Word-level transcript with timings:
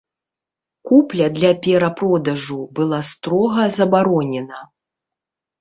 Купля 0.91 1.27
для 1.35 1.51
перапродажу 1.67 2.57
была 2.79 3.03
строга 3.11 3.69
забаронена. 3.77 4.59